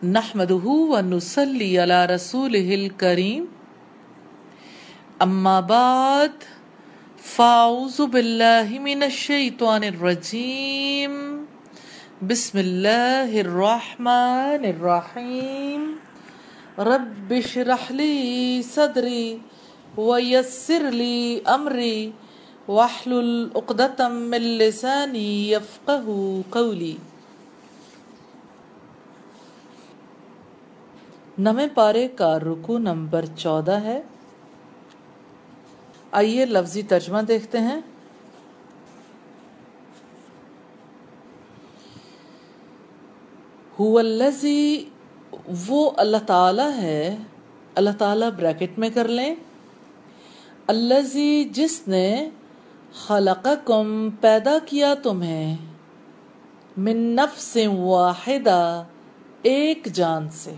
نحمده 0.00 0.64
ونصلي 0.64 1.76
على 1.78 2.08
رسوله 2.08 2.74
الكريم. 2.74 3.44
أما 5.20 5.60
بعد 5.60 6.32
فأعوذ 7.20 8.06
بالله 8.06 8.78
من 8.80 9.02
الشيطان 9.02 9.84
الرجيم. 9.84 11.12
بسم 12.24 12.56
الله 12.58 13.40
الرحمن 13.40 14.62
الرحيم. 14.64 15.82
رب 16.78 17.32
اشرح 17.32 17.92
لي 17.92 18.16
صدري 18.64 19.40
ويسر 20.00 20.82
لي 20.96 21.44
أمري 21.44 22.12
واحلل 22.68 23.50
عقدة 23.56 24.08
من 24.08 24.42
لساني 24.64 25.50
يفقه 25.50 26.06
قولي. 26.52 27.09
نمے 31.38 31.68
پارے 31.74 32.08
کا 32.08 32.38
رکو 32.38 32.78
نمبر 32.78 33.24
چودہ 33.36 33.72
ہے۔ 33.72 34.02
آئیے 36.12 36.44
لفظی 36.44 36.82
ترجمہ 36.82 37.18
دیکھتے 37.18 37.58
ہیں۔ 37.58 37.80
وہ 45.68 45.90
اللہ 45.96 46.16
تعالی 46.26 46.82
ہے۔ 46.82 47.16
اللہ 47.74 47.90
تعالی 47.98 48.26
بریکٹ 48.36 48.78
میں 48.78 48.90
کر 48.90 49.08
لیں۔ 49.08 49.34
الزی 50.66 51.44
جس 51.44 51.88
نے 51.88 52.30
خلقکم 52.94 54.08
پیدا 54.20 54.58
کیا 54.66 54.94
تمہیں۔ 54.94 55.56
من 56.76 56.96
نفس 56.96 57.58
واحدہ، 57.78 58.84
ایک 59.42 59.88
جان 59.92 60.30
سے۔ 60.30 60.54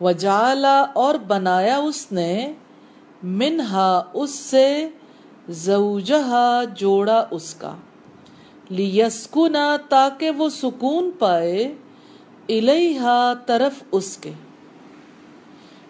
وجالا 0.00 0.84
اور 0.94 1.14
بنایا 1.14 1.78
اس 1.78 2.12
نے، 2.12 2.52
منہا 3.22 4.02
اس 4.12 4.30
سے، 4.30 4.88
زوجہا 5.48 6.64
جوڑا 6.74 7.26
اس 7.30 7.54
کا۔ 7.54 7.74
لیسکنا 8.68 9.76
تاکہ 9.88 10.30
وہ 10.30 10.48
سکون 10.48 11.10
پائے، 11.18 11.74
الیہا 12.48 13.32
طرف 13.46 13.82
اس 13.92 14.16
کے۔ 14.16 14.32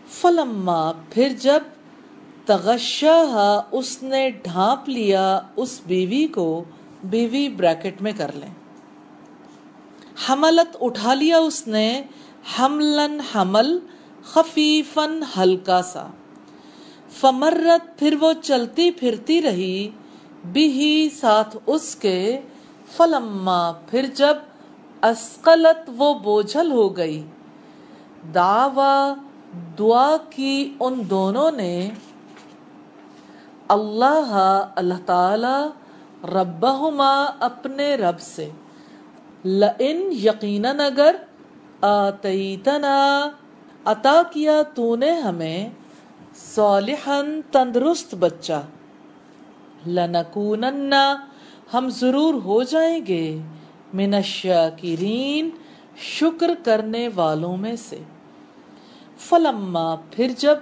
فلما 0.08 0.92
پھر 1.10 1.28
جب 1.40 1.60
تغشاہا 2.46 3.62
اس 3.70 4.02
نے 4.02 4.30
ڈھانپ 4.30 4.88
لیا 4.88 5.40
اس 5.56 5.80
بیوی 5.86 6.26
کو، 6.26 6.64
بیوی 7.04 7.48
بریکٹ 7.48 8.02
میں 8.02 8.12
کر 8.16 8.30
لیں۔ 8.34 8.54
حملت 10.28 10.76
اٹھا 10.80 11.14
لیا 11.14 11.38
اس 11.38 11.68
نے، 11.68 12.02
حملن 12.58 13.20
حمل 13.34 13.78
خفیفن 14.24 15.20
ہلکا 15.36 15.82
سا۔ 15.82 16.06
فمرت 17.10 17.98
پھر 17.98 18.16
وہ 18.20 18.32
چلتی 18.42 18.90
پھرتی 18.90 19.42
رہی 19.42 19.90
بھی 20.44 21.08
ساتھ 21.20 21.56
اس 21.66 21.96
کے۔ 21.96 22.41
فلما 22.96 23.72
پھر 23.72 24.06
جب 24.14 24.36
اسقلت 25.02 25.91
وہ 25.96 26.14
بوجھل 26.14 26.72
ہو 26.72 26.96
گئی۔ 26.96 27.26
دعوا 28.34 29.14
دعا 29.78 30.16
کی 30.30 30.74
ان 30.80 31.02
دونوں 31.10 31.50
نے۔ 31.50 31.91
اللہ 33.68 34.68
اللہ 34.76 34.94
تعالی 35.06 35.68
ربہما 36.24 37.24
اپنے 37.41 37.94
رب 37.94 38.20
سے۔ 38.20 38.50
لئن 39.44 40.12
یقیناً 40.12 40.80
اگر 40.80 41.16
آتیتنا 41.80 43.30
عطا 43.84 44.22
کیا 44.30 44.62
تو 44.74 44.96
نے 44.96 45.12
ہمیں 45.12 45.68
صالحن 46.34 47.40
تندرست 47.50 48.14
بچہ۔ 48.14 48.62
لنکونن، 49.86 50.94
ہم 51.74 51.88
ضرور 51.88 52.34
ہو 52.34 52.62
جائیں 52.62 53.06
گے 53.06 53.38
من 53.94 54.14
الشاکرین 54.14 55.50
شکر 55.96 56.50
کرنے 56.64 57.08
والوں 57.14 57.56
میں 57.56 57.76
سے۔ 57.76 57.98
فلما، 59.19 59.94
پھر 60.10 60.28
جب 60.38 60.56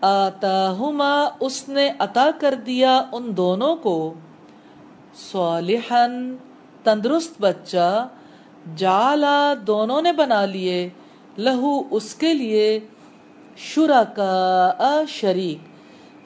آتاہما 0.00 1.28
اس 1.40 1.68
نے 1.68 1.92
عطا 1.98 2.30
کر 2.40 2.54
دیا 2.54 3.02
ان 3.12 3.36
دونوں 3.36 3.76
کو 3.76 4.14
صالحن 5.32 6.36
تندرست 6.82 7.40
بچہ 7.40 8.08
جالا 8.76 9.54
دونوں 9.66 10.02
نے 10.02 10.12
بنا 10.12 10.44
لیے۔ 10.44 10.88
لہو 11.38 11.82
اس 11.90 12.14
کے 12.14 12.34
لیے 12.34 12.80
شرکا 13.56 15.02
شریک، 15.08 15.58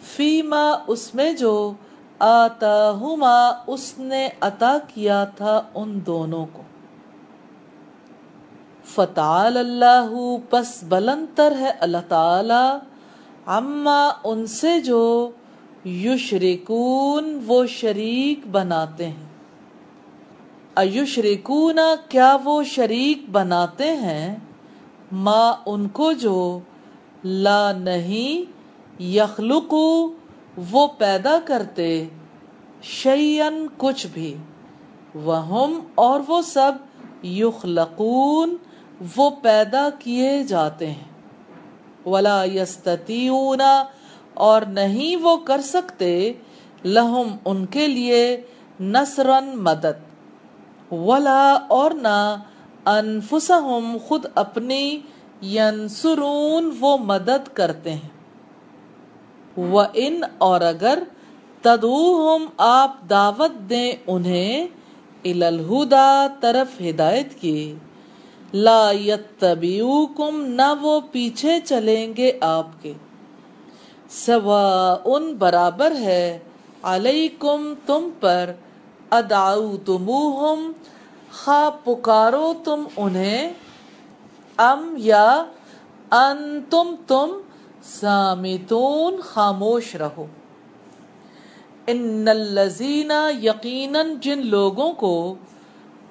فیما 0.02 0.70
اس 0.86 1.14
میں 1.14 1.32
جو 1.32 1.72
آتا 2.18 2.90
ہما 2.90 3.50
اس 3.66 3.94
نے 3.98 4.28
عطا 4.40 4.78
کیا 4.94 5.24
تھا 5.24 5.62
ان 5.74 6.00
دونوں 6.06 6.46
کو۔ 6.52 6.62
فتعال 8.84 9.56
اللہ، 9.56 10.36
پس 10.50 10.82
بلندر 10.82 11.54
ہے 11.58 11.70
اللہ 11.80 11.96
تعالی 12.08 12.78
اما 13.46 14.08
ان 14.24 14.46
سے 14.46 14.80
جو 14.80 15.30
یشرکون، 15.86 17.40
وہ 17.46 17.66
شریک 17.66 18.46
بناتے 18.46 19.08
ہیں۔ 19.08 19.26
ایشرکون، 20.76 21.78
کیا 22.08 22.36
وہ 22.44 22.62
شریک 22.62 23.30
بناتے 23.30 23.96
ہیں؟ 23.96 24.36
ما 25.12 25.54
ان 25.66 25.88
کو 25.88 26.12
جو 26.12 26.58
لا 27.24 27.72
نہیں 27.72 28.56
یخلقو، 29.02 30.06
وہ 30.70 30.86
پیدا 30.98 31.38
کرتے 31.44 32.08
شیئن 32.82 33.66
کچھ 33.76 34.06
بھی۔ 34.12 34.36
وہم 35.14 35.80
اور 35.94 36.20
وہ 36.28 36.42
سب 36.42 36.72
یخلقون، 37.24 38.56
وہ 39.16 39.30
پیدا 39.42 39.88
کیے 39.98 40.42
جاتے 40.44 40.90
ہیں۔ 40.90 41.08
ولا 42.08 42.44
یستطیعون، 42.44 43.60
اور 44.34 44.62
نہیں 44.62 45.16
وہ 45.16 45.36
کر 45.36 45.60
سکتے، 45.60 46.32
لہم 46.84 47.36
ان 47.44 47.66
کے 47.66 47.86
لیے 47.86 48.40
نصرن 48.80 49.58
مدد۔ 49.58 50.06
ولا 50.92 51.58
اور 51.68 51.90
نہ 51.90 52.36
انفسہم 52.86 53.96
خود 54.06 54.26
اپنی 54.34 55.00
ینسرون 55.42 56.70
وہ 56.80 56.96
مدد 56.96 57.48
کرتے 57.52 57.92
ہیں۔ 57.94 58.08
وہ 59.56 59.82
ان 59.94 60.20
اور 60.38 60.60
اگر 60.60 61.02
تدوہم 61.62 62.46
آپ 62.56 62.96
دعوت 63.10 63.70
دیں 63.70 63.92
انہیں 64.06 64.66
الہدا 65.24 66.26
طرف 66.40 66.80
ہدایت 66.80 67.34
کی، 67.40 67.74
لا 68.54 68.90
یتبیوکم 68.90 70.42
نہ 70.42 70.74
وہ 70.80 71.00
پیچھے 71.12 71.60
چلیں 71.64 72.16
گے 72.16 72.32
آپ 72.40 72.66
کے۔ 72.82 72.92
سوا 74.10 74.96
ان 75.04 75.34
برابر 75.34 75.90
ہے 75.90 76.38
علیکم 76.82 77.74
تم 77.86 78.08
پر 78.20 78.50
ادعو 79.10 79.76
تموہم 79.76 80.72
خواہ 81.32 81.84
پکارو 81.84 82.52
تم 82.64 82.84
انہیں، 82.96 83.52
ام 84.56 84.94
یا 84.96 85.44
ان 86.10 86.60
تم 86.70 86.94
تم 87.06 87.40
سامتون 87.82 89.20
خاموش 89.20 89.96
رہو۔ 89.96 90.26
ان 91.86 92.28
الذین 92.28 93.12
یقیناً 93.42 94.14
جن 94.20 94.46
لوگوں 94.46 94.92
کو 94.92 95.34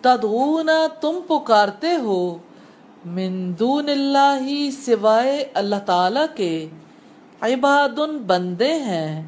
تدعون 0.01 0.69
تم 1.01 1.19
پکارتے 1.27 1.95
ہو، 1.95 2.37
من 3.05 3.53
دون 3.59 3.89
اللہ 3.89 4.69
سوائے 4.85 5.45
اللہ 5.53 5.75
تعالی 5.85 6.19
کے 6.35 6.67
عباد 7.41 7.99
بندے 8.27 8.73
ہیں، 8.73 9.23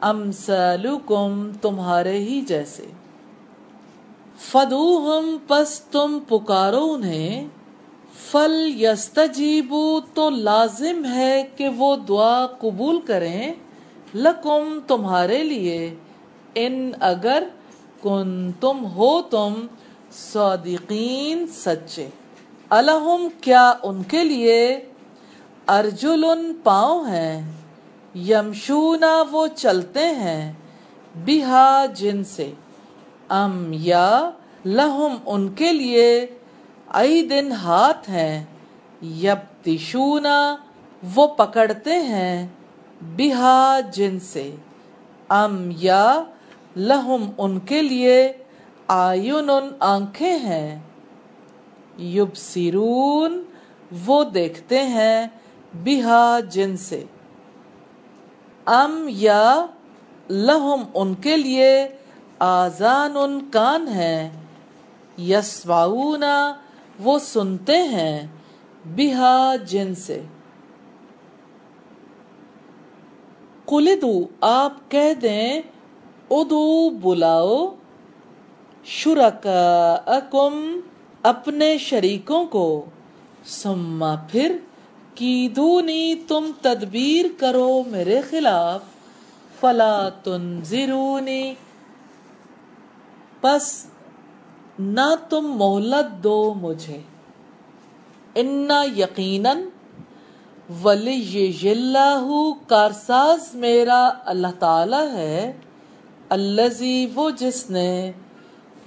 امثالکم 0.00 1.50
تمہارے 1.62 2.18
ہی 2.18 2.40
جیسے۔ 2.40 2.86
فدوہم 4.38 5.36
پس 5.48 5.80
تم 5.80 6.18
پکارو 6.28 6.92
انہیں۔ 6.92 7.46
فل 8.30 8.82
یستجیبو 8.82 10.00
تو 10.14 10.30
لازم 10.30 11.04
ہے 11.04 11.42
کہ 11.56 11.68
وہ 11.68 11.96
دعا 11.96 12.46
قبول 12.46 13.00
کریں 13.00 13.54
لکم 14.14 14.78
تمہارے 14.86 15.44
لیے۔ 15.44 15.94
ان 16.54 16.92
اگر 17.00 17.42
کن 18.02 18.52
تم 18.60 18.84
ہو 18.84 19.22
تم 19.22 19.54
صادقین 20.12 21.46
سچے۔ 21.46 22.08
الہم 22.70 23.28
کیا 23.40 23.72
ان 23.82 24.02
کے 24.02 24.24
لیے؟ 24.24 24.80
ارجل 25.68 26.24
پاؤں 26.64 27.06
ہیں۔ 27.06 27.52
یمشونا 28.14 29.24
وہ 29.30 29.46
چلتے 29.46 30.04
ہیں۔ 30.04 30.52
بہا 31.26 31.86
جن 31.86 32.24
سے۔ 32.24 32.52
ام 33.28 33.70
یا 33.72 34.30
لہم 34.66 35.16
ان 35.26 35.52
کے 35.52 35.72
لیے 35.72 36.26
ای 36.88 37.28
دن 37.28 37.52
ہاتھ 37.52 38.10
ہیں 38.10 38.44
یبتشونا 39.02 40.56
وہ 41.14 41.26
پکڑتے 41.26 41.94
ہیں 41.94 42.46
بہا 43.16 43.80
جن 43.92 44.20
سے۔ 44.20 44.56
ام 45.28 45.70
یا 45.78 46.24
لہم 46.76 47.30
ان 47.38 47.60
کے 47.60 47.82
لیے 47.82 48.32
آئین 48.88 49.50
آنکھیں 49.80 50.38
ہیں۔ 50.38 50.80
یب 51.98 52.28
یبصرون، 52.28 53.42
وہ 54.06 54.24
دیکھتے 54.24 54.82
ہیں 54.82 55.26
بہا 55.84 56.40
جن 56.40 56.76
سے۔ 56.76 57.04
ام 58.66 59.06
یا 59.08 59.66
لہم 60.30 60.82
ان 60.94 61.14
کے 61.14 61.36
لیے 61.36 61.88
آزان 62.38 63.16
ان 63.16 63.50
کان 63.50 63.88
ہیں 63.88 64.30
یسواؤنا 65.18 66.54
وہ 66.98 67.18
سنتے 67.18 67.82
ہیں، 67.82 68.26
بہا 68.84 69.56
جن 69.56 69.94
سے۔ 69.94 70.22
قلدو، 73.66 74.24
آپ 74.40 74.90
کہہ 74.90 75.14
دیں، 75.14 75.62
ادو 76.30 76.90
بلاؤ، 76.90 77.74
شرکاءکم، 78.84 80.80
اپنے 81.22 81.78
شریکوں 81.78 82.46
کو۔ 82.46 82.84
سما 83.44 84.14
پھر 84.30 84.56
کی 85.14 85.48
دونی 85.48 86.14
تم 86.28 86.50
تدبیر 86.62 87.26
کرو 87.40 87.82
میرے 87.86 88.20
خلاف۔ 88.30 88.80
فلا 89.60 90.08
تنظرونی 90.08 91.54
پس 93.44 93.86
نہ 94.78 95.14
تم 95.28 95.56
مہلت 95.56 96.24
دو 96.24 96.54
مجھے۔ 96.54 97.00
انا 98.34 98.84
یقیناً 98.96 99.58
ولی 100.84 101.52
اللہ 101.70 102.50
کارساز 102.66 103.54
میرا 103.54 104.10
اللہ 104.24 104.54
تعالی 104.58 105.16
ہے 105.16 105.52
الزی 106.28 107.06
وہ 107.14 107.30
جس 107.30 107.70
نے 107.70 108.12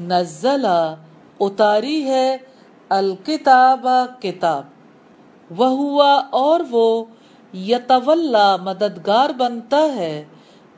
نزلہ 0.01 0.95
اتاری 1.39 2.03
ہے، 2.03 2.37
الکتاب 2.89 3.87
کتاب۔ 4.21 4.63
وہ 5.57 5.67
ہوا 5.67 6.21
اور 6.29 6.59
وہ 6.69 7.05
یتولا 7.53 8.55
مددگار 8.55 9.29
بنتا 9.29 9.81
ہے، 9.95 10.25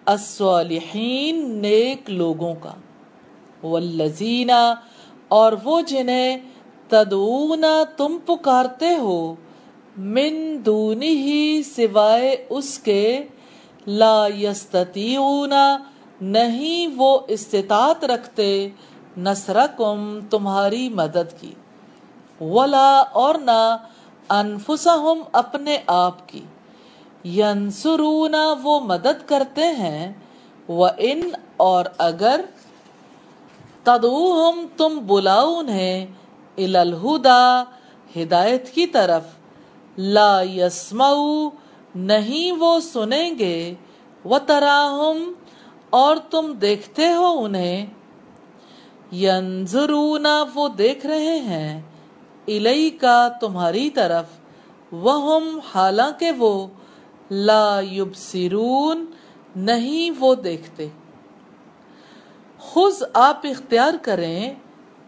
الصالحین، 0.06 1.50
نیک 1.62 2.10
لوگوں 2.10 2.56
کا۔ 2.62 2.72
والذین، 3.64 4.52
اور 5.32 5.54
وہ 5.64 5.80
جنہیں 5.88 6.38
تدعونا 6.90 7.74
تم 7.98 8.18
پکارتے 8.26 8.94
ہو، 8.96 9.20
من 9.98 10.36
دونی 10.66 11.14
ہی 11.18 11.62
سوائے 11.66 12.36
اس 12.50 12.78
کے، 12.80 13.04
لا 13.88 14.28
یستطیعون، 14.38 15.54
نہیں 16.22 16.96
وہ 16.98 17.18
استطاعت 17.28 18.04
رکھتے، 18.06 18.48
نصرکم، 19.18 20.20
تمہاری 20.30 20.88
مدد 20.94 21.40
کی، 21.40 21.54
ولا 22.42 22.92
اور 23.22 23.36
نہ 23.42 23.62
انفسہم 24.30 25.22
اپنے 25.34 25.78
آپ 25.94 26.28
کی، 26.30 26.44
ینصرون 27.36 28.36
وہ 28.64 28.80
مدد 28.86 29.28
کرتے 29.28 29.68
ہیں، 29.76 30.12
وَإِن 30.70 31.22
اور 31.58 31.86
اگر 32.00 32.42
تدعوہم 33.90 34.66
تم 34.78 35.00
بلاؤ 35.08 35.56
انہیں 35.56 36.06
الالہدا 36.58 37.64
ہدایت 38.16 38.70
کی 38.70 38.88
طرف۔ 38.88 39.22
لا 39.98 40.42
یسمعو 40.42 41.50
نہیں 41.96 42.52
وہ 42.52 42.80
سنیں 42.80 43.40
گے۔ 43.40 43.74
وتراہم 44.26 45.34
اور 45.90 46.18
تم 46.30 46.54
دیکھتے 46.54 47.14
ہو 47.14 47.44
انہیں۔ 47.44 47.86
ینظرون 49.14 50.26
وہ 50.54 50.68
دیکھ 50.68 51.06
رہے 51.06 51.40
ہیں۔ 51.40 51.82
الی 52.48 52.90
کا 52.90 53.30
تمہاری 53.42 53.90
طرف۔ 53.90 54.26
وہم 54.92 55.60
حالانکہ 55.76 56.32
وہ۔ 56.32 56.68
لا 57.32 57.80
یبصرون 57.92 59.06
نہیں 59.56 60.12
وہ 60.20 60.36
دیکھتے۔ 60.36 60.88
خز 62.60 63.04
آپ 63.14 63.42
اختیار 63.44 63.94
کریں 64.02 64.54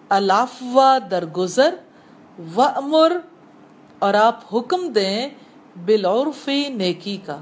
الافوا 0.10 0.98
درگزر 1.12 1.76
وامر 2.56 3.18
اور 4.00 4.14
آپ 4.14 4.56
حکم 4.56 4.88
دیں 4.88 5.30
بالعرف 5.86 6.50
نیکی 6.70 7.18
کا۔ 7.26 7.38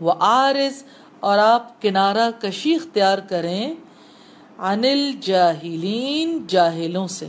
وعارض 0.00 0.82
اور 1.20 1.38
آپ 1.38 1.82
کنارہ 1.82 2.30
کشی 2.40 2.74
اختیار 2.74 3.18
کریں 3.18 3.74
عن 4.58 4.84
الجاہلین 4.84 6.46
جاہلوں 6.46 7.06
سے۔ 7.06 7.28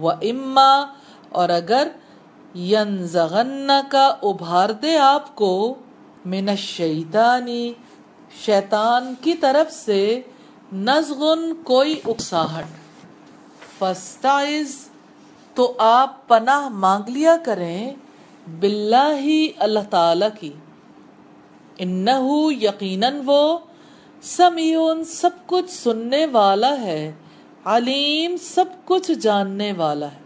وَإِمَّا 0.00 0.86
اور 1.28 1.48
اگر 1.48 1.88
ینزغن 2.54 3.70
کا 3.90 4.06
ابھار 4.22 4.70
دے 4.70 4.98
آپ 4.98 5.34
کو 5.34 5.74
من 6.26 6.48
الشیطانی 6.48 7.72
شیطان 8.42 9.14
کی 9.20 9.34
طرف 9.34 9.72
سے 9.72 10.20
نزغن 10.72 11.52
کوئی 11.64 12.00
اکساہٹ۔ 12.06 12.64
فستائز 13.78 14.88
تو 15.54 15.74
آپ 15.78 16.28
پناہ 16.28 16.68
مانگ 16.68 17.08
لیا 17.08 17.36
کریں 17.44 17.90
باللہ 18.60 19.48
اللہ 19.58 19.80
تعالی 19.90 20.26
کی۔ 20.40 20.52
انہو 21.78 22.52
یقیناً 22.52 23.20
وہ 23.24 23.58
سمیون 24.22 25.04
سب 25.04 25.30
کچھ 25.46 25.70
سننے 25.70 26.26
والا 26.26 26.80
ہے، 26.80 27.12
علیم 27.64 28.36
سب 28.36 28.64
کچھ 28.84 29.10
جاننے 29.12 29.72
والا 29.72 30.12
ہے۔ 30.12 30.24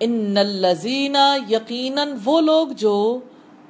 ان 0.00 0.36
الذین 0.36 1.16
یقیناً 1.48 2.12
وہ 2.24 2.40
لوگ 2.40 2.68
جو 2.68 3.20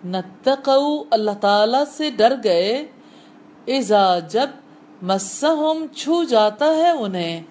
نتقو 0.05 1.05
اللہ 1.11 1.31
تعالی 1.41 1.79
سے 1.97 2.11
ڈر 2.11 2.35
گئے 2.45 2.87
اذا 3.67 4.19
جب 4.19 4.51
مسہم 5.03 5.87
چھو 5.97 6.25
جاتا 6.25 6.65
ہے 6.65 6.91
انہیں 6.91 7.43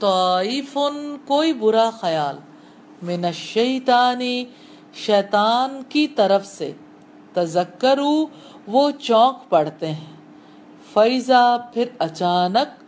طائفن 0.00 1.16
کوئی 1.26 1.52
برا 1.52 1.90
خیال۔ 1.90 2.36
من 3.02 3.24
الشیطانی، 3.24 4.44
شیطان 4.94 5.82
کی 5.88 6.08
طرف 6.08 6.46
سے۔ 6.46 6.72
تذکرو، 7.32 8.26
وہ 8.66 8.90
چونک 8.90 9.50
پڑتے 9.50 9.92
ہیں۔ 9.92 10.16
فیضا 10.92 11.56
پھر 11.74 11.84
اچانک 11.98 12.84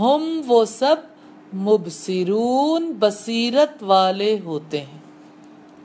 ہم 0.00 0.40
وہ 0.46 0.64
سب 0.64 0.96
مبصرون، 1.54 2.92
بصیرت 2.98 3.82
والے 3.82 4.38
ہوتے 4.44 4.80
ہیں۔ 4.80 4.98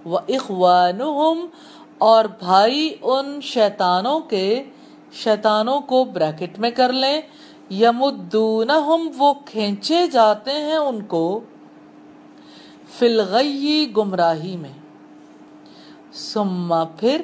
وہ 0.05 0.19
اخوانہم 0.29 1.45
اور 1.97 2.25
بھائی 2.25 2.95
ان 3.01 3.41
شیطانوں 3.41 4.19
کے 4.19 4.63
شیطانوں 5.11 5.81
کو 5.81 6.05
بریکٹ 6.05 6.59
میں 6.59 6.71
کر 6.71 6.93
لیں۔ 6.93 7.21
یمدونہم، 7.71 9.09
وہ 9.17 9.33
کھینچے 9.45 10.07
جاتے 10.07 10.51
ہیں 10.51 10.75
ان 10.75 11.01
کو 11.01 11.39
فی 12.89 13.05
الغی 13.05 13.93
گمراہی 13.97 14.57
میں۔ 14.57 14.73
ثم 16.13 16.73
پھر 16.99 17.21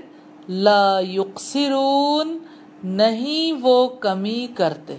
لا 0.49 0.99
یقصرون، 0.99 2.37
نہیں 2.83 3.59
وہ 3.61 3.87
کمی 3.87 4.47
کرتے۔ 4.55 4.97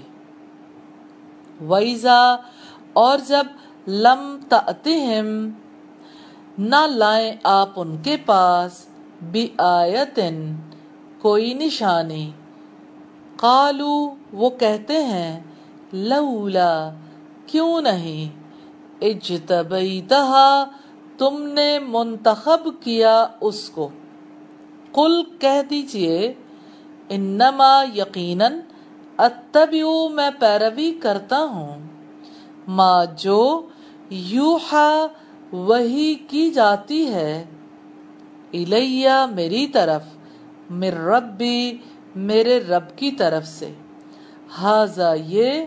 وَإِذَا، 1.69 2.37
اور 2.93 3.19
جب 3.29 3.47
لم 3.87 4.38
تأتہم، 4.49 5.50
نہ 6.59 6.87
لائیں 6.87 7.33
آپ 7.45 7.71
ان 7.76 7.97
کے 8.03 8.17
پاس 8.17 8.87
بھی 9.23 9.49
آیتن 9.59 10.55
کوئی 11.19 11.55
نشانی۔ 11.55 12.31
قالو 13.37 14.14
وہ 14.33 14.50
کہتے 14.50 15.05
ہیں، 15.05 15.41
لولا، 15.93 16.91
کیوں 17.47 17.81
نہیں؟ 17.81 18.41
اجتبیتہا، 19.00 20.64
تم 21.19 21.43
نے 21.43 21.79
منتخب 21.79 22.69
کیا 22.81 23.26
اس 23.41 23.71
کو۔ 23.71 23.88
قل، 24.93 25.23
کہہ 25.38 25.62
دیجیے، 25.71 26.35
انما 27.09 27.85
یقیناً، 27.95 28.53
اتبعو، 29.17 30.09
میں 30.09 30.31
پیروی 30.38 30.93
کرتا 31.03 31.38
ہوں۔ 31.38 31.79
ما، 32.69 33.05
جو 33.05 33.67
یوحا، 34.11 35.07
وہی 35.53 36.14
کی 36.14 36.50
جاتی 36.50 37.14
ہے۔ 37.14 37.45
الیہ، 38.53 39.26
میری 39.31 39.67
طرف۔ 39.67 40.03
مر 40.71 40.95
ربی 40.95 41.79
میرے 42.14 42.61
رب 42.61 42.99
کی 42.99 43.11
طرف 43.11 43.47
سے۔ 43.47 43.73
حاضا 44.50 45.14
یہ 45.14 45.66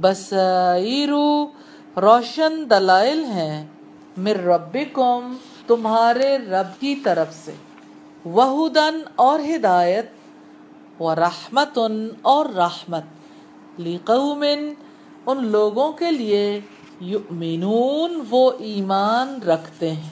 بسائرو 0.00 1.46
روشن 1.96 2.70
دلائل 2.70 3.24
ہیں 3.24 3.66
مر 4.16 4.44
ربکم، 4.44 5.36
تمہارے 5.66 6.38
رب 6.38 6.80
کی 6.80 6.94
طرف 6.94 7.34
سے۔ 7.44 7.52
وہدن 8.24 9.00
اور 9.16 9.40
ہدایت 9.56 10.12
و 11.00 11.14
رحمتن 11.14 12.08
اور 12.22 12.46
رحمت 12.46 13.02
لقومن 13.80 14.72
ان 15.26 15.46
لوگوں 15.46 15.92
کے 15.92 16.10
لیے 16.10 16.60
یؤمنون، 17.00 18.22
وہ 18.30 18.52
ایمان 18.58 19.42
رکھتے 19.42 19.92
ہیں۔ 19.92 20.10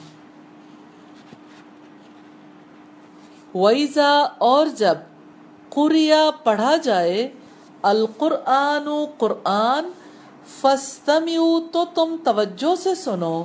ویزا 3.55 4.27
اور 4.39 4.67
جب 4.67 4.95
قریا 5.77 6.23
پڑھا 6.45 6.77
جائے، 6.83 7.29
القرآن، 7.83 8.89
قرآن 9.19 9.91
فستمیو 10.61 11.49
تو 11.73 11.85
تم 11.95 12.17
توجہ 12.25 12.75
سے 12.83 12.95
سنو، 12.95 13.45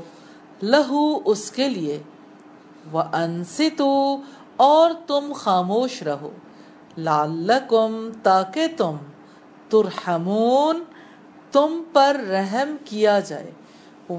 لہو 0.61 1.03
اس 1.25 1.50
کے 1.51 1.69
لیے 1.69 1.97
وَأَنسِتُوا 2.93 4.17
اور 4.57 4.91
تم 5.07 5.31
خاموش 5.35 6.01
رہو، 6.03 6.29
لعلکم 6.97 8.09
تاکہ 8.23 8.67
تم 8.77 8.95
ترحمون، 9.69 10.83
تم 11.51 11.81
پر 11.93 12.17
رحم 12.29 12.75
کیا 12.85 13.19
جائے 13.19 13.51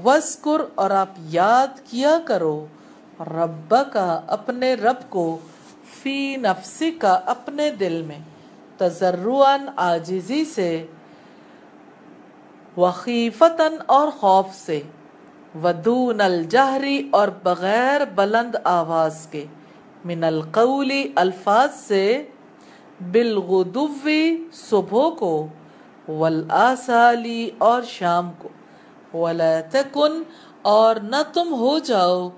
وسکر 0.03 0.61
اور 0.75 0.91
آپ 0.91 1.17
یاد 1.29 1.79
کیا 1.89 2.17
کرو 2.25 2.55
رب 3.19 3.75
کا 3.93 4.05
اپنے 4.27 4.73
رب 4.75 5.09
کو 5.09 5.25
فی 6.01 6.35
نفسی 6.37 6.91
کا 6.91 7.19
اپنے 7.25 7.69
دل 7.71 8.01
میں 8.01 8.19
تذرعن 8.77 9.69
آجزی 9.75 10.43
سے 10.45 10.85
وخیفتن 12.77 13.75
اور 13.85 14.07
خوف 14.09 14.55
سے، 14.55 14.81
ودون 15.63 16.21
الجہری 16.21 17.09
اور 17.11 17.27
بغیر 17.43 18.05
بلند 18.15 18.55
آواز 18.63 19.27
کے، 19.31 19.45
من 20.05 20.23
القولی 20.23 21.03
الفاظ 21.15 21.69
سے، 21.75 22.23
بالغدوی 23.11 24.25
صبح 24.53 25.09
کو، 25.09 25.47
والآسالی 26.07 27.49
اور 27.57 27.81
شام 27.81 28.31
کو، 28.37 28.49
ولا 29.13 29.59
تکن 29.71 30.21
اور 30.61 30.95
نہ 30.95 31.21
تم 31.33 31.53
ہو 31.53 31.77
جاؤ 31.79 32.29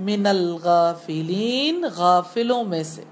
من 0.00 0.26
الغافلین، 0.26 1.84
غافلوں 1.96 2.64
میں 2.64 2.82
سے۔ 2.82 3.02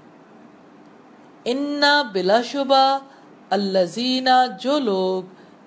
انا 1.45 2.01
بلا 2.01 2.41
شبہ 2.41 2.99
الذین، 3.49 4.27
جو 4.59 4.79
لوگ 4.79 5.23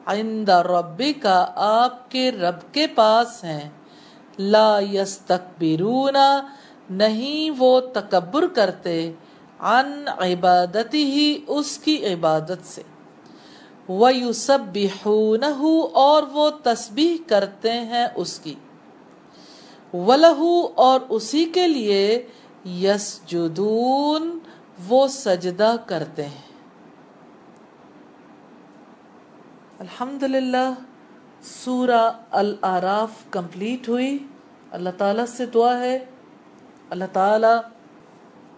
عند 0.06 0.49
ربی 0.49 1.12
کا 1.12 1.47
آپ 1.56 2.11
کے 2.11 2.33
رب 2.33 2.75
کے 2.75 2.87
پاس 2.87 3.44
ہیں، 3.44 3.71
لا 4.38 4.78
یستکبرون، 4.92 6.16
نہیں 6.90 7.50
وہ 7.59 7.80
تکبر 7.80 8.47
کرتے، 8.47 9.12
عن 9.61 10.09
عبادتی 10.09 11.04
ہی 11.04 11.44
اس 11.47 11.78
کی 11.78 12.06
عبادت 12.06 12.66
سے۔ 12.66 12.83
وَيُسَبِّحُونَهُ 13.88 15.64
اور 15.92 16.23
وہ 16.23 16.50
تسبیح 16.62 17.16
کرتے 17.26 17.73
ہیں 17.73 18.06
اس 18.14 18.38
کی۔ 18.38 18.54
وَلَهُ 19.94 20.46
اور 20.74 21.00
اسی 21.08 21.44
کے 21.44 21.68
لیے 21.68 22.26
یسجدون، 22.66 24.38
وہ 24.88 25.06
سجدہ 25.06 25.76
کرتے 25.86 26.24
ہیں۔ 26.24 26.44
الحمدللہ، 29.78 30.72
سورہ 31.42 32.10
العراف 32.30 33.10
کمپلیٹ 33.30 33.88
ہوئی۔ 33.88 34.18
اللہ 34.70 34.90
تعالیٰ 34.98 35.26
سے 35.26 35.46
دعا 35.46 35.78
ہے۔ 35.78 36.04
اللہ 36.90 37.04
تعالیٰ 37.12 37.58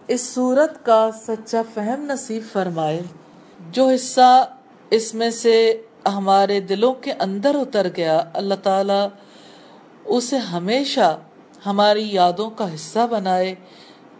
اس 0.07 0.21
صورت 0.21 0.85
کا 0.85 1.09
سچا 1.27 1.61
فہم 1.73 2.01
نصیب 2.01 2.43
فرمائے۔ 2.51 3.01
جو 3.71 3.87
حصہ 3.87 4.53
اس 4.89 5.13
میں 5.13 5.29
سے 5.29 5.81
ہمارے 6.05 6.59
دلوں 6.59 6.93
کے 6.93 7.13
اندر 7.13 7.55
اتر 7.55 7.87
گیا، 7.97 8.23
اللہ 8.33 8.55
تعالیٰ 8.63 9.07
اسے 10.05 10.37
ہمیشہ 10.37 11.19
ہماری 11.67 12.13
یادوں 12.13 12.49
کا 12.49 12.75
حصہ 12.75 13.07
بنائے۔ 13.09 13.55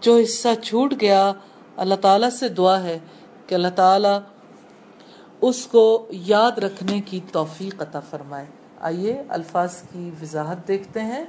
جو 0.01 0.15
حصہ 0.15 0.47
چھوٹ 0.63 0.93
گیا، 1.01 1.31
اللہ 1.77 1.95
تعالیٰ 1.95 2.29
سے 2.29 2.49
دعا 2.49 2.83
ہے 2.83 2.99
کہ 3.47 3.55
اللہ 3.55 3.67
تعالیٰ 3.75 4.19
اس 5.41 5.67
کو 5.67 6.07
یاد 6.09 6.57
رکھنے 6.57 7.01
کی 7.01 7.19
توفیق 7.31 7.81
عطا 7.81 7.99
فرمائے۔ 7.99 8.45
آئیے 8.81 9.23
الفاظ 9.29 9.73
کی 9.93 10.11
وضاحت 10.21 10.67
دیکھتے 10.67 11.01
ہیں۔ 11.01 11.25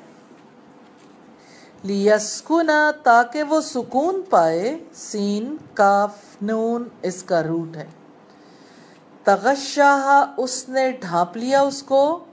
لیسکنا 1.83 2.91
تاکہ 3.03 3.43
وہ 3.43 3.61
سکون 3.61 4.23
پائے۔ 4.31 4.79
سین، 4.93 5.57
کاف، 5.75 6.17
نون، 6.43 6.89
اس 7.03 7.23
کا 7.23 7.43
روٹ 7.43 7.77
ہے۔ 7.77 7.87
تغشاہ 9.25 10.35
اس 10.37 10.69
نے 10.69 10.91
ڈھانپ 10.91 11.37
لیا 11.37 11.61
اس 11.61 11.83
کو۔ 11.83 12.25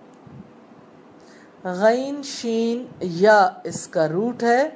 غین 1.65 2.24
شین 2.24 2.86
یا 3.00 3.50
اس 3.63 3.88
کا 3.88 4.10
روٹ 4.10 4.43
ہے۔ 4.43 4.69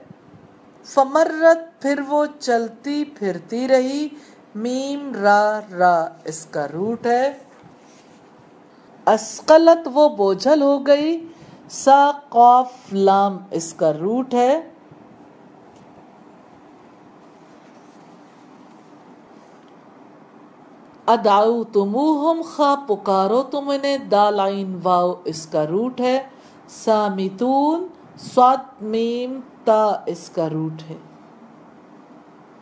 فمرت 0.84 1.82
پھر 1.82 2.00
وہ 2.08 2.26
چلتی 2.40 3.04
پھرتی 3.06 3.68
رہی۔ 3.68 4.08
میم 4.56 5.12
را 5.22 5.60
را 5.72 6.08
اس 6.26 6.46
کا 6.46 6.68
روٹ 6.74 7.06
ہے۔ 7.06 7.38
اسقلت 9.06 9.90
وہ 9.94 10.10
بوجھل 10.10 10.62
ہو 10.62 10.88
گئی۔ 10.88 11.28
سا 11.70 12.12
قوف 12.30 12.94
لام 12.94 13.38
اس 13.52 13.74
کا 13.74 13.94
روٹ 13.94 14.34
ہے۔ 14.34 14.70
اداؤ 21.06 21.64
تموہم 21.64 22.42
خا 22.42 22.76
پکارو 22.88 23.44
تم 23.44 23.70
انہیں، 23.70 23.98
دالائن 23.98 24.80
واؤ 24.84 25.14
اس 25.26 25.46
کا 25.46 25.68
روٹ 25.68 26.02
ہے۔ 26.02 26.24
سامتون 26.70 27.88
سوات 28.18 28.84
میم 28.84 29.40
تا 29.64 30.00
اس 30.06 30.30
کا 30.30 30.50
روٹ 30.50 30.82
ہے۔ 30.90 30.96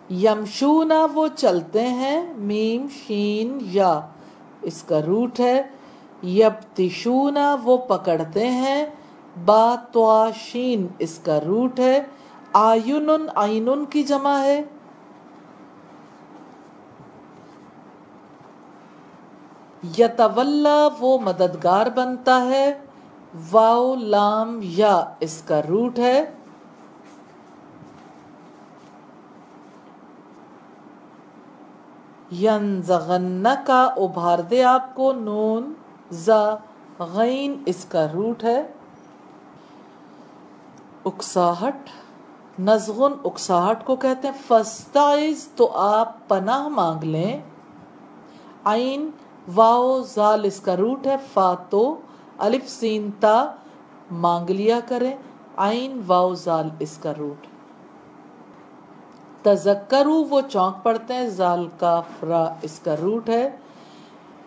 یمشونا 0.10 1.08
وہ 1.14 1.28
چلتے 1.36 1.88
ہیں، 1.88 2.34
میم، 2.38 2.86
شین 3.08 3.58
یا 3.62 4.02
اس 4.62 4.84
کا 4.84 5.00
روٹ 5.08 5.40
ہے۔ 5.40 5.64
یبتشونا 6.24 7.56
وہ 7.64 7.78
پکڑتے 7.78 8.50
ہیں، 8.50 8.86
با 9.46 9.76
توا 9.92 10.30
شین 10.36 10.88
اس 11.00 11.20
کا 11.24 11.40
روٹ 11.46 11.80
ہے۔ 11.80 12.04
آئینن 12.54 13.28
آئینن 13.36 13.86
کی 13.86 14.04
جمع 14.04 14.40
ہے۔ 14.40 14.62
یتولا 20.00 20.88
وہ 21.00 21.18
مددگار 21.18 21.88
بنتا 21.96 22.46
ہے۔ 22.46 22.80
واؤ 23.52 23.96
لام 23.96 24.60
یا 24.64 25.06
اس 25.20 25.42
کا 25.46 25.62
روٹ 25.70 26.00
ہے۔ 26.00 26.32
ینزغن 32.32 33.48
کا 33.66 33.84
ابھار 33.84 34.40
دے 34.40 34.64
آپ 34.64 34.96
کو 34.96 35.14
نون، 35.14 35.74
زا، 36.12 36.56
غین 37.00 37.64
اس 37.66 37.86
کا 37.86 38.08
روٹ 38.14 38.44
ہے۔ 38.44 38.68
اکساہٹ، 41.06 41.90
نزغن 42.60 43.14
اکساہٹ 43.24 43.86
کو 43.86 43.96
کہتے 43.96 44.28
ہیں۔ 44.28 44.36
فستائز 44.48 45.48
تو 45.56 45.72
آپ 45.78 46.28
پناہ 46.28 46.68
مانگ 46.68 47.04
لیں۔ 47.04 47.40
عین 48.66 49.10
واؤ 49.56 50.02
زال 50.02 50.42
اس 50.44 50.60
کا 50.60 50.78
روٹ 50.78 51.08
ہے۔ 51.08 51.16
فاتو 51.34 51.96
الف 52.38 52.70
سین 52.70 53.10
تا 53.20 53.52
مانگ 54.12 54.50
لیا 54.50 54.80
کریں، 54.88 55.16
عین 55.58 56.02
واؤ 56.08 56.34
زال 56.34 56.70
اس 56.80 56.98
کا 56.98 57.14
روٹ۔ 57.18 57.48
تذکرو 59.44 60.24
وہ 60.30 60.42
چونک 60.50 60.84
پڑتے 60.84 61.14
ہیں، 61.14 61.28
زال 61.28 61.68
کا 61.80 62.02
فرا 62.20 62.54
اس 62.62 62.80
کا 62.80 62.96
روٹ 63.02 63.30
ہے۔ 63.30 63.58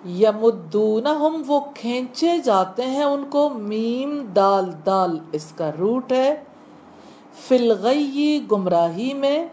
یمدونہم 0.07 1.43
وہ 1.47 1.61
کھینچے 1.75 2.39
جاتے 2.39 2.87
ہیں، 2.87 3.05
ان 3.05 3.25
کو 3.31 3.49
میم 3.49 4.27
دال 4.37 4.73
دال 4.87 5.19
اس 5.33 5.53
کا 5.57 5.71
روٹ 5.79 6.13
ہے۔ 6.13 6.45
فلغی 7.49 8.47
گمراہی 8.53 9.15
میں، 9.15 9.47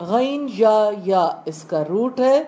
غین 0.00 0.46
یا 0.52 0.90
یا 1.04 1.30
اس 1.44 1.62
کا 1.62 1.84
روٹ 1.88 2.20
ہے۔ 2.20 2.42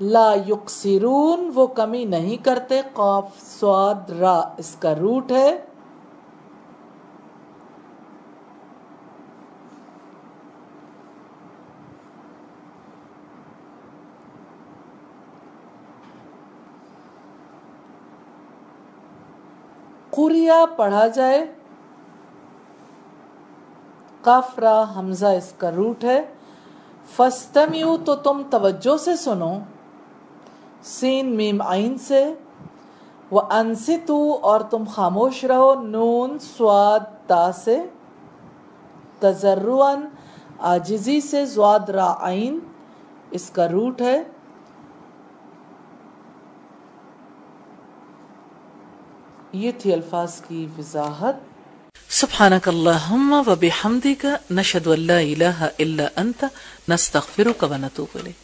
لا 0.00 0.34
یقصرون 0.48 1.50
وہ 1.54 1.66
کمی 1.66 2.04
نہیں 2.04 2.44
کرتے، 2.44 2.80
قاف، 2.92 3.40
سواد، 3.42 4.10
را، 4.10 4.40
اس 4.56 4.76
کا 4.78 4.94
روٹ 4.94 5.32
ہے۔ 5.32 5.64
قریا 20.10 20.64
پڑھا 20.76 21.06
جائے۔ 21.06 21.52
کافرا 24.22 24.84
حمزہ، 24.96 25.26
اس 25.26 25.52
کا 25.58 25.70
روٹ 25.70 26.04
ہے۔ 26.04 26.32
فستمیو 27.16 27.96
تو 28.04 28.16
تم 28.16 28.42
توجہ 28.50 28.96
سے 28.96 29.16
سنو۔ 29.16 29.58
سین 30.82 31.36
میم 31.36 31.62
عین 31.62 31.98
سے۔ 31.98 32.34
وہ 33.30 33.40
انستو 33.50 34.38
اور 34.42 34.60
تم 34.60 34.84
خاموش 34.90 35.44
رہو، 35.44 35.82
نون 35.82 36.38
سواد 36.38 37.00
تا 37.26 37.52
سے۔ 37.52 37.82
تجرن 39.18 40.08
آجزی 40.58 41.20
سے 41.20 41.46
زواد 41.46 41.90
را 41.90 42.14
عین 42.20 42.58
اس 43.30 43.50
کا 43.50 43.68
روٹ 43.68 44.00
ہے۔ 44.00 44.22
یہ 49.52 49.72
تھی 49.78 49.92
الفاظ 49.92 50.40
کی 50.40 50.66
وضاحت۔ 50.78 51.34
سبحانك 52.08 52.68
اللهم 52.68 53.32
وبحمدك 53.46 54.26
نشهد 54.50 54.86
ان 54.86 55.00
لا 55.00 55.18
اله 55.18 55.66
الا 55.78 56.04
انت 56.16 56.44
نستغفرك 56.88 57.62
ونتوب 57.62 58.08
اليك 58.14 58.40